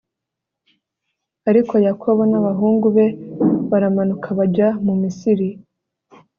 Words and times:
ariko 1.49 1.73
yakobo 1.87 2.21
n'abahungu 2.31 2.87
be 2.95 3.07
baramanuka 3.69 4.27
bajya 4.37 4.67
mu 4.85 4.93
misiri 5.01 5.47